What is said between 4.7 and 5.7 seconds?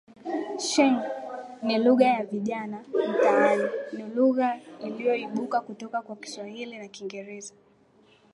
iliyoibuka